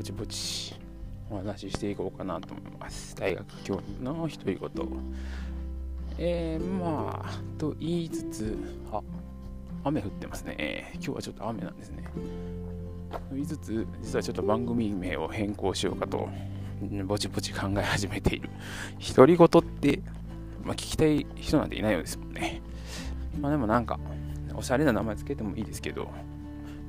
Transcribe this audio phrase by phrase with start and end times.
[0.00, 0.74] ぼちぼち
[1.30, 3.14] お話ししていこうかなと思います。
[3.16, 4.70] 大学教員の独り言。
[6.16, 8.56] えー、まあと言いつつ
[8.90, 9.02] あ
[9.84, 10.92] 雨降ってますね。
[10.94, 12.04] 今日はちょっと雨なんですね。
[13.12, 16.30] と言いつつ実はちょっと番組名を変更しようかと
[17.04, 18.48] ぼちぼち考え始めている。
[19.14, 20.00] 独り言って
[20.64, 22.62] まあ、聞きたい人なんていないようですもんね。
[23.38, 24.00] まあでもなんか、
[24.54, 26.08] おしゃれな名前つけてもいいですけど、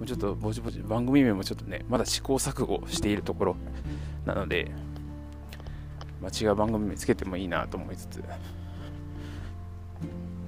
[0.00, 3.56] もうちょっとぼちぼち、番組名もちょっとね、まだ試行錯誤しているところ
[4.24, 4.72] なので、
[6.22, 8.24] まあ、違う番組名つけてもいいなと思いつつ、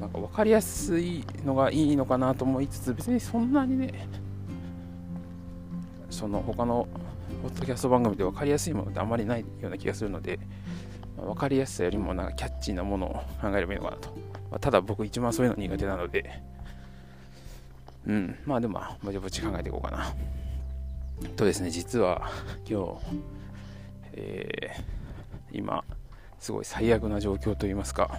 [0.00, 4.08] なんか分かりやすいのがいいのかなと思いつつ、別にそんなにね、
[6.08, 6.88] その他の
[7.42, 10.38] ポッドキャスト番組で分かりやすいものってあんまりないような気がするので、
[11.18, 14.08] 分かりやすさよりもなんかキャッチーなものを考えればいいのかなと。
[14.50, 16.42] まあ、ただ僕一番そういうの苦手なので、
[18.06, 20.14] うん、まあでも、ぼちぼち考えていこうかな。
[21.36, 22.30] とですね、実は
[22.68, 23.16] 今日、
[24.14, 25.84] えー、今、
[26.38, 28.18] すごい最悪な状況といいますか、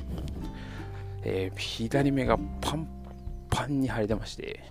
[1.23, 2.87] えー、左目がパン
[3.49, 4.63] パンに腫れてまして、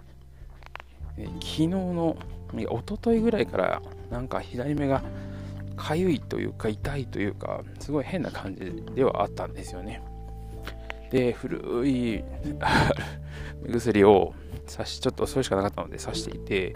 [1.19, 2.17] えー、昨日の、
[2.55, 5.03] いや、一昨日ぐらいからなんか左目が
[5.77, 10.03] かゆいというか痛いというかすごい変な感じではあったんですよね
[11.13, 12.25] で古い
[13.63, 14.35] 目薬を
[14.67, 16.75] 刺しちょっとそれしかなかったので刺していて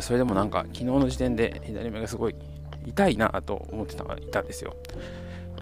[0.00, 2.36] それでもなんか昨日の時点で左目がすごい
[2.84, 4.76] 痛いなと思ってたいたんですよ。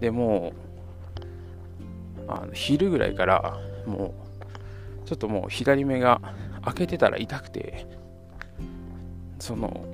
[0.00, 0.52] でも
[2.26, 4.14] あの昼ぐらいからも
[5.04, 6.20] うちょっともう左目が
[6.64, 7.86] 開けてたら痛くて
[9.38, 9.84] その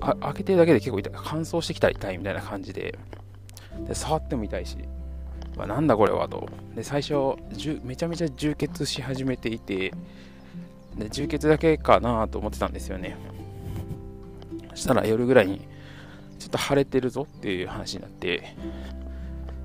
[0.00, 2.96] あ開けてるだけで結構痛い乾燥してきたら痛いみたいな感じで
[3.86, 4.78] で触っても痛いし、
[5.64, 6.48] なんだこれはと。
[6.74, 7.14] で最初
[7.82, 9.92] めちゃめちゃ充血し始めていて
[10.98, 13.16] で充血だけかなと思ってたんですよね。
[14.70, 15.66] そしたら夜ぐらいに
[16.38, 18.38] ちょっと腫れてるぞっていう話になって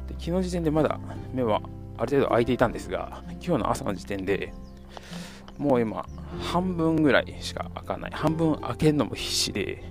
[0.08, 0.98] で昨日時点でまだ
[1.34, 1.62] 目は
[1.98, 4.54] ある程度開いていたんですが今日の朝の時点で
[5.58, 6.06] もう今
[6.40, 8.12] 半分ぐらいしか開かない。
[8.14, 9.84] 半分開けるのも必死で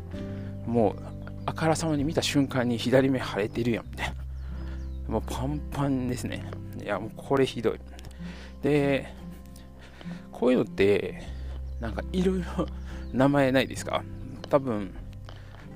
[0.66, 1.02] もう
[1.44, 4.19] あからさまに見た瞬間に左目腫れてるやんみたいな。
[5.10, 6.48] もうパンパンですね。
[6.82, 7.80] いやもうこれひどい。
[8.62, 9.12] で
[10.32, 11.22] こういうのって
[11.80, 12.66] なんかいろいろ
[13.12, 14.02] 名前ないですか？
[14.48, 14.94] 多分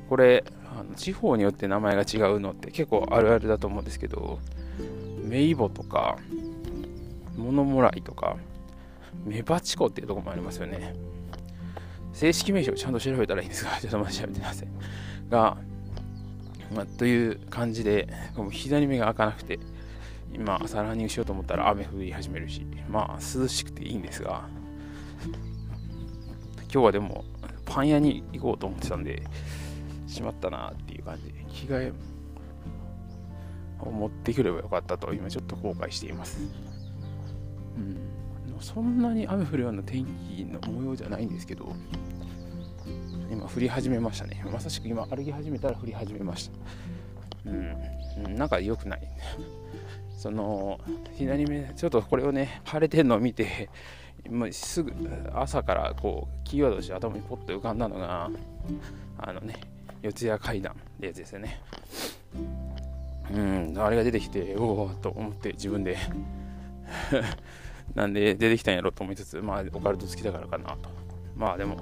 [0.08, 0.44] これ
[0.78, 4.38] あの地方によって名前が違うのって結構あるあるだと思うんですけど
[5.22, 6.18] メイボとか
[7.36, 8.36] モノモライとか
[9.24, 10.94] メバチコっていうとこもありますよね。
[12.12, 14.68] 正式名称ちゃんと調べたらいいんですが、ちょっと待って調べてください。
[15.30, 15.56] が、
[16.74, 19.58] まあ、という感じで、もう左目が開かなくて、
[20.34, 24.48] 今朝ランニングしようと思ったら雨降り始めるし、まあ涼しくていいんですが、
[26.72, 27.24] 今日はでも
[27.64, 29.22] パン屋に行こうと思ってたんで、
[30.06, 31.92] しまったなっていう感じで、着替え
[33.80, 36.38] を持ってくればよかったと今ちょっと後悔しています。
[37.76, 37.96] うん、
[38.60, 41.74] そんなに雨降るような天気の模様じゃないんですけど、
[43.44, 44.42] 今降り始めましたね。
[44.50, 46.48] まさしく今歩き始めたら降り始めまし
[47.44, 47.50] た。
[47.50, 49.02] うん、なんか良くない。
[50.16, 50.80] その、
[51.14, 53.68] 左目、ちょっとこれをね、晴れてるのを見て、
[54.30, 54.92] もうすぐ
[55.34, 58.30] 朝からこうキーワードして頭にポッと浮かんだのが
[59.18, 59.60] あのね
[60.00, 61.60] 四谷階段ってやつですよね
[63.30, 65.98] うんあれが出てきておおと思って自分で
[67.94, 71.04] なんで出てきたんやろと思いつつ、まあ、オカルト好きだからかなと。
[71.36, 71.76] まあでも、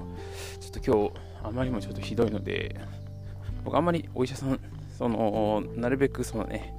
[0.61, 2.80] ちょっと今日、あまりにもちょっとひどいので、
[3.64, 4.60] 僕あんまりお医者さん、
[4.97, 6.75] その、なるべくそのね、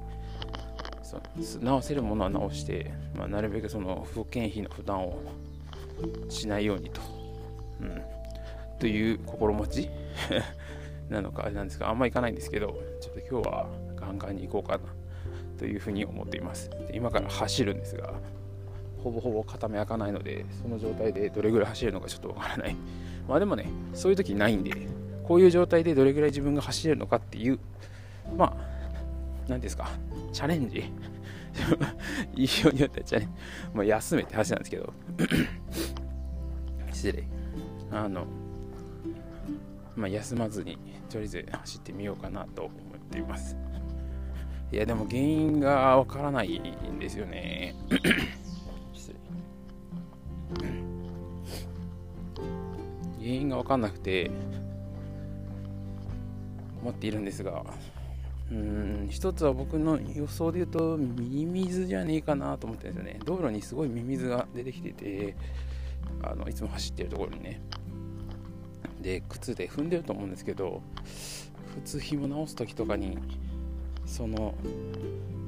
[1.02, 5.20] そ治せるものは治して、まあ、なるべくその保険費の負担を
[6.28, 7.00] しないようにと、
[7.80, 8.02] うん、
[8.78, 9.90] という心持ち？
[11.10, 14.84] なのかあれなんですが、あんまりいかないんですけど、ちょっと今日はガンガンに行こうかな
[15.58, 16.70] というふうに思っています。
[16.70, 18.14] で今から走るんですが、
[19.04, 22.76] ほぼほぼ片目開かないので、その状態でどれぐらい走れるのかちょっとわからない。
[23.28, 24.72] まあでもね、そういう時ないんで、
[25.24, 27.58] こういう状態でどれぐらい自分が走れるのかっていう、
[28.36, 28.56] まあ、
[29.46, 29.90] 何ですか、
[30.32, 30.84] チャレンジ
[32.34, 33.34] 言いようによってはチャレンジ、
[33.74, 34.92] まあ、休めって話なんですけど、
[36.90, 37.24] 失礼。
[37.90, 38.24] あの、
[39.96, 40.78] まあ、休まずに、
[41.10, 42.72] とりあえず走ってみようかなと思っ
[43.10, 43.54] ています。
[44.72, 47.74] いや、でも原因がわからないんですよね。
[53.44, 54.30] 因が分かんなくて
[56.82, 57.64] 思っているんですが
[58.50, 63.20] うん一つは僕の予想で言うとミミズじゃねえかなと思ってるんですよね。
[63.24, 65.34] 道路にすごいミミズが出てきてて
[66.22, 67.60] あのいつも走ってるところにね。
[69.00, 70.82] で靴で踏んでると思うんですけど
[71.84, 73.18] 靴紐直す時とかに
[74.06, 74.54] その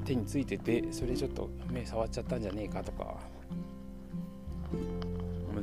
[0.05, 3.17] 手についててそれちょっと目触っちゃったんじゃねえかとか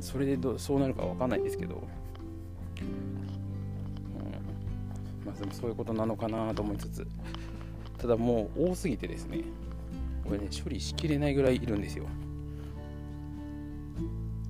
[0.01, 1.81] それでどうそうなるか分かんないですけど、
[5.39, 7.07] でもそういうことなのかなと思いつつ。
[7.97, 9.43] ただもう多すぎてですね
[10.25, 12.05] これね処理しきれないぐらいいるんですよ。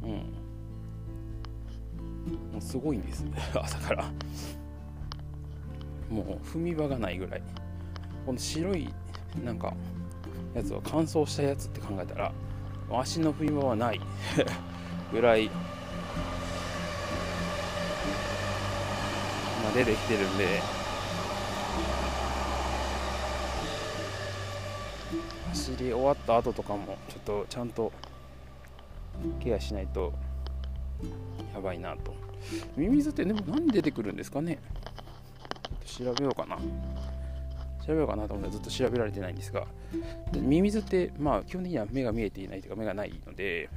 [0.03, 0.09] うん。
[0.11, 0.17] も
[2.57, 3.25] うすごいんです。
[3.53, 4.11] 朝から。
[6.09, 7.43] もう踏み場がないぐらい。
[8.25, 8.93] この白い
[9.43, 9.73] なんか
[10.53, 12.31] やつは乾燥したやつって考えたら
[12.91, 14.01] 足の踏み場はない。
[15.11, 15.51] ぐらい、ま
[19.62, 20.61] あ、出てきてるんで。
[25.49, 27.91] 走り終わった後とかもちょっとちゃんと
[29.39, 30.11] ケアしないと
[31.53, 32.13] やばいなと。
[32.75, 34.59] ミミズってでも何出てくるんですかね。
[35.85, 36.57] ちょっと調べようかな。
[36.57, 39.65] 調べようかなと思ったらずっと調べられてないんですが。
[40.33, 43.69] ミミズってまあ基本的には目が見えていないというか目がないので。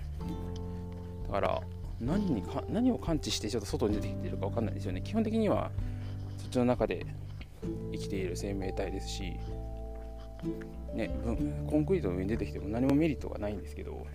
[1.27, 1.61] だから
[2.01, 5.01] 何にか何を感知してちょっと外に出てきているか分かんないですよね。
[5.03, 5.71] 基本的には
[6.39, 7.07] そっちの中で
[7.93, 9.37] 生きている生命体ですし
[10.95, 11.11] ね、
[11.67, 14.07] コンクリートの上に出てきても何もメリットがないんですけど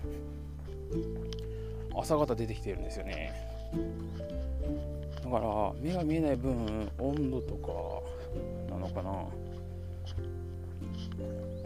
[1.95, 3.33] 朝方出てきてるんですよね。
[5.23, 7.71] だから目が見えない分温度とか
[8.73, 9.25] なのかな。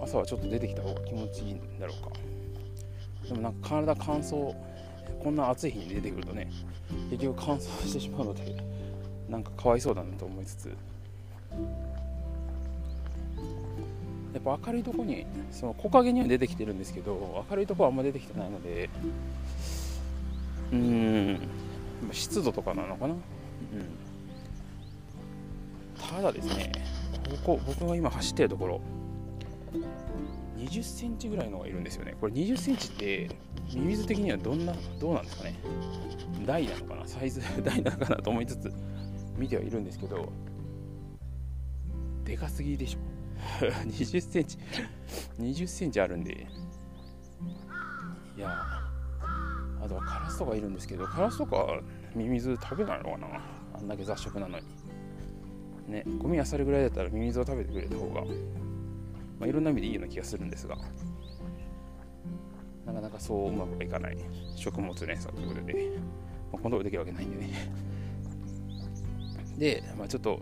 [0.02, 2.12] 朝はちょっと出てきた方が気持ちいいんだろうか。
[3.28, 4.54] でもなんか体乾燥
[5.24, 6.52] こんな暑い日に出てくるとね
[7.10, 8.56] 結局乾燥してしまうので
[9.30, 10.76] なんかかわいそうだなと思いつつ。
[14.34, 18.90] やっぱ明るいとこにその木陰には出てきてるんですけど明るいとこはあんま出てきてないので
[20.74, 21.40] うーん
[22.12, 23.20] 湿度とかなのかな、うん、
[25.98, 26.70] ただですね
[27.46, 28.82] ここ僕が今走ってるところ。
[30.66, 32.16] 20センチぐらいのがいるんですよね。
[32.20, 33.30] これ20センチって
[33.74, 35.56] ミミズ的にはどんなどうなんですかね。
[36.46, 37.08] 大なのかな。
[37.08, 38.72] サイズ 大なのかなと思いつつ
[39.38, 40.32] 見てはいるんですけど
[42.24, 43.00] でかすぎでしょ。
[43.88, 44.58] 20センチ
[45.40, 46.48] 20センチあるんで。
[48.38, 48.50] いや
[49.82, 51.80] あとはカラスとかいるんですけどカラスとか
[52.16, 53.28] ミミズ食べないのかな。
[53.74, 54.66] あんだけ雑食なのに。
[55.88, 58.24] ねゴミあさるぐらいだったらミミズを食べてくれた方が、
[59.40, 60.78] まあ、いろんな意味でいいような気がするんですが。
[62.86, 64.18] なかなかそううまくはいかない。
[64.56, 65.74] 食物連鎖ということで、
[66.52, 67.72] まあ、コントロールできるわけないんでね。
[69.58, 70.42] で、まあ、ちょっと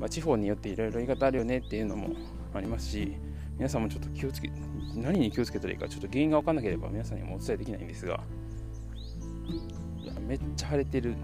[0.00, 2.16] まあ、地方によっていろいろ言い方あるよねっていうのも
[2.54, 3.12] ありますし
[3.56, 4.50] 皆さんもちょっと気をつけ
[4.96, 8.20] 何に気をつけたらいいかちょっと原因が分かんなければ皆さんにもお伝えできないんですが。
[10.26, 11.16] めっちゃ腫れてる。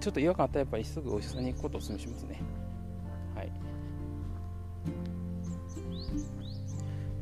[0.00, 2.40] ちょっと違和感あったらやっぱりすぐお医者さんに行くことをお勧めしますね。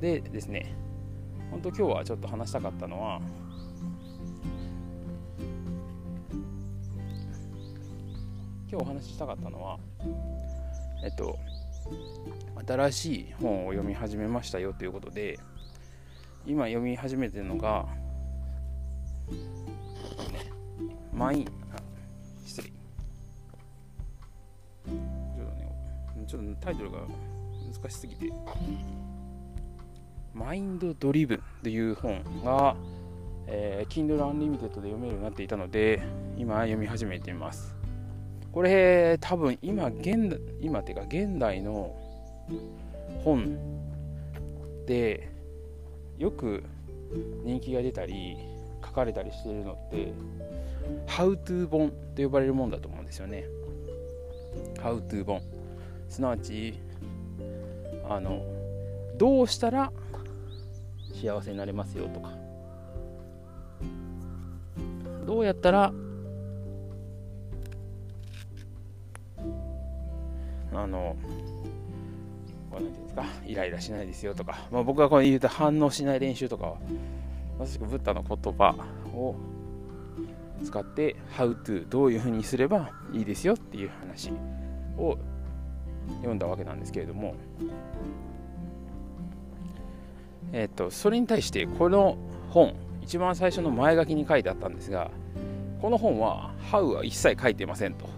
[0.00, 0.74] でですね
[1.50, 3.20] 本当今日はちょっと話したかったのは
[8.68, 9.78] 今日お話ししたかったのは
[11.06, 11.38] えっと、
[12.66, 15.38] 新しい本を読み始めましたよということで、
[16.44, 17.86] 今読み始めてるのが、
[21.12, 21.46] マイン、
[22.44, 22.68] 失礼。
[22.68, 24.92] ちょ
[25.44, 25.56] っと
[26.16, 26.98] ね、ちょっとタイトルが
[27.72, 28.32] 難しすぎて、
[30.36, 32.76] マインドドリブンという本が、
[33.46, 36.02] えー、Kindle Unlimited で読めるようになっていたので、
[36.36, 37.74] 今読み始めています。
[38.52, 41.96] これ多分今現今っていうか現代の
[43.24, 43.58] 本
[44.86, 45.30] で
[46.18, 46.64] よく
[47.44, 48.36] 人気が出たり
[48.84, 50.12] 書かれたりしているのって
[51.08, 53.44] 「How to 本」と呼ばれるもんだと思うんですよね。
[54.76, 55.40] How to 本
[56.08, 56.74] すなわち
[58.08, 58.42] あの
[59.16, 59.92] どうしたら
[61.20, 62.30] 幸せになれますよとか。
[65.26, 65.92] どうやったら
[70.72, 71.16] あの
[72.70, 76.76] こうなんていうんですかイライラしないですよとか、まあ、僕がこう言うと反応しない練習とかは
[77.58, 78.76] まさしくブッダの言葉
[79.12, 79.34] を
[80.62, 84.30] 使って How to どういうふうにすればいいですよっていう話
[84.96, 85.18] を
[86.18, 87.34] 読んだわけなんですけれども。
[90.52, 92.16] えっ、とそれに対してこの
[92.50, 95.10] 本一番最初の前書きに書いてあったんですが
[95.80, 98.08] この本は How は一切書いてませんと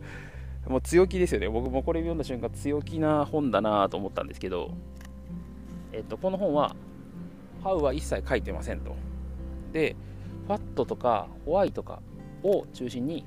[0.70, 1.48] もう強気ですよね。
[1.48, 4.70] 僕もこれ読んだ瞬間強気な本だなと思ったんですけど、
[5.92, 6.76] えっと、この本は、
[7.64, 8.94] ハウは一切書いてませんと。
[9.72, 9.96] で、
[10.46, 12.00] ファットとかホワイとか
[12.42, 13.24] を中心に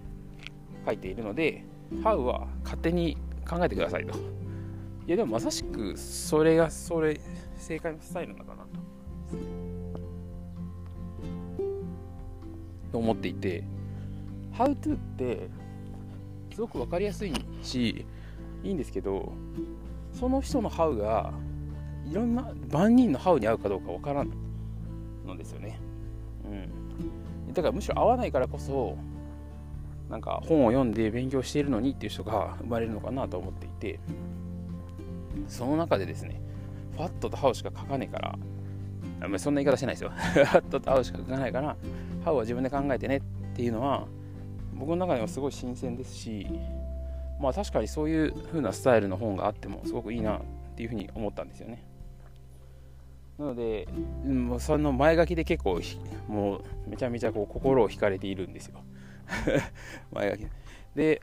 [0.85, 1.63] 書いているので
[2.03, 4.13] How は勝手に考えてくださいと
[5.07, 7.19] いやでもまさしくそれがそれ
[7.57, 8.69] 正解のスタイルなのかなと。
[12.97, 13.63] 思っていて。
[14.53, 15.49] How to って
[16.53, 18.05] すごく分かりやすいし
[18.63, 19.33] いいんですけど
[20.13, 21.33] その人の How が
[22.09, 24.31] いろんな万人の How に合うかどうか分からん
[25.25, 25.79] のですよね。
[26.45, 27.53] うん。
[27.53, 28.97] だからむしろ合わないからこそ
[30.09, 33.99] なんか本を読んで勉強しているのにっていう人が生まれるのかなと思っていて。
[35.47, 36.39] その中でですね
[36.93, 40.09] ファットとハウしか書かねえからそんな言い方してないですよ。
[40.15, 41.75] ファットとハウしか書かないから
[42.23, 43.21] ハウは自分で考えてねっ
[43.55, 44.07] ていうのは
[44.73, 46.47] 僕の中ではすごい新鮮ですし
[47.39, 50.41] まあ確かにそういう風なスタイルの本があってもすごくいいなっ
[50.75, 51.83] ていうふうに思ったんですよね。
[53.37, 53.87] なので、
[54.25, 55.81] もうその前書きで結構
[56.27, 58.81] もうめちゃめちゃこう心を惹かれているんですよ。
[60.11, 60.47] 前書き。
[60.95, 61.21] で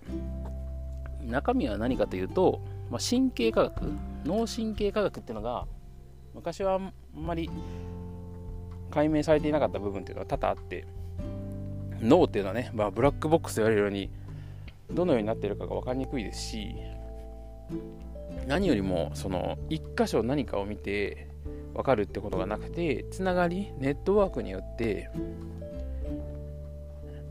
[1.22, 2.60] 中身は何かというと、
[2.92, 3.90] まあ、神経科学
[4.26, 5.64] 脳神経科学っていうのが
[6.34, 7.48] 昔はあんまり
[8.90, 10.86] 解明されていなかった部分っていうのは多々あって
[12.02, 14.10] 脳っていうのはね、まあ、ブラックボックスと言われるように
[14.90, 16.74] どのようになっているかが分かりにくいですし
[18.46, 21.28] 何よりもその一箇所何かを見て
[21.72, 25.08] 分かるってことがなくてつながりネットワークによって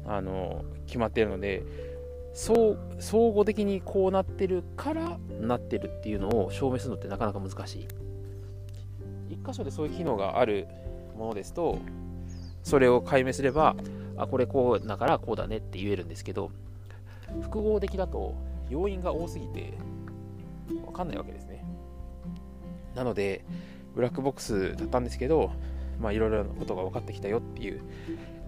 [0.08, 1.62] あの決まってるので
[2.34, 7.88] 相互的にこうなってるからなってるっていうのを証明するのってなかなか難しい。
[9.30, 10.68] 一箇所でそういう機能がある
[11.18, 11.80] ものですと
[12.64, 13.76] それを解明すれば
[14.18, 16.52] あこれこうだからこうだねって言えるんですけど
[17.42, 18.36] 複合的だと
[18.70, 19.74] 要因が多すぎて
[20.68, 21.66] 分かんないわけですね。
[22.96, 23.46] なので
[23.96, 25.52] ブラックボックスだったんですけど
[26.00, 27.82] まあいろいろなことが分かってきたよっていう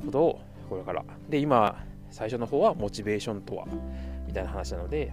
[0.05, 1.03] ことをこれから。
[1.29, 3.65] で今最初の方はモチベーションとは
[4.27, 5.11] みたいな話なので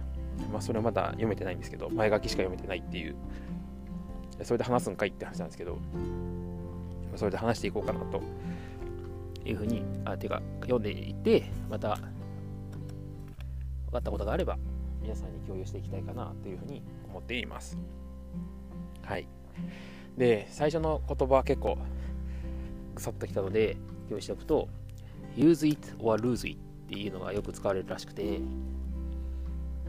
[0.51, 3.15] まあそれはまだ読めてないんですけど前書きしか読めてないっていう。
[4.43, 5.77] それで話すんかいって話なんですけど
[7.15, 8.21] それで話していこうかなと
[9.45, 12.01] いうふうにあてか読んでいってまた分
[13.91, 14.57] かったことがあれば
[15.01, 17.77] 皆さんに共有していきたいかなというふうに思っています。
[19.03, 19.27] はい。
[20.17, 21.77] で最初の言葉は結構
[22.95, 23.77] ぐさっときたので
[24.07, 24.67] 共有しておくと
[25.35, 26.59] use it or lose it
[26.91, 28.41] っていうのがよく使われるらしくて、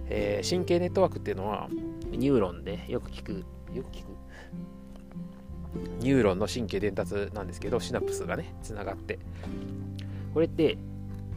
[0.06, 1.68] えー、神経ネットワークっていうのは
[2.12, 3.44] ニューロンでよく聞く
[3.74, 4.06] よく聞く？
[5.98, 9.18] ニューロンの神経伝達なんですけどシナプスがねつながって。
[10.32, 10.78] これって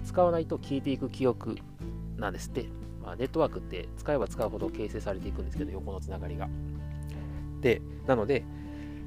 [0.05, 1.55] 使わないと消えていく記憶
[2.17, 2.67] なんですって、
[3.03, 6.47] まあ、ネットワークって使えば使うほど形成されていくんですけど横のつながりが。
[7.61, 8.43] でなので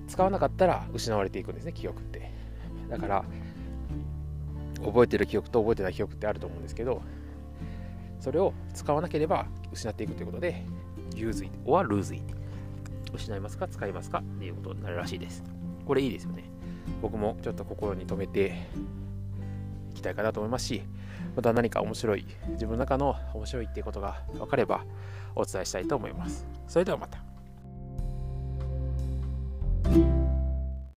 [0.08, 2.32] 使わなかったら失われていくんですね記憶って。
[2.90, 3.24] だから
[4.84, 7.02] 覚えてる記憶と覚えてない記憶ってあると思うんですけど
[8.20, 10.64] それを使わなければ失っていくということで
[11.14, 12.22] use it or lose it
[13.12, 15.42] 失いますか使いますかっていうことになるらしいです。
[15.86, 16.44] これいいですよね。
[17.00, 18.68] 僕もちょっと心に留めて
[19.92, 20.82] いきたいかなと思いますし
[21.36, 24.84] また何か面白い自分の中の面白いっていうことが分かれば
[25.34, 26.46] お伝えしたいと思います。
[26.66, 27.27] それではまた。